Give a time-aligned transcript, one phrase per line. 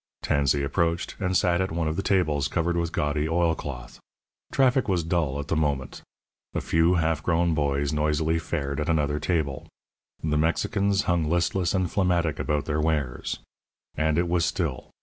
[0.23, 3.99] Tansey approached, and sat at one of the tables covered with gaudy oil cloth.
[4.51, 6.01] Traffic was dull at the moment.
[6.55, 9.67] A few half grown boys noisily fared at another table;
[10.23, 13.41] the Mexicans hung listless and phlegmatic about their wares.
[13.95, 14.89] And it was still.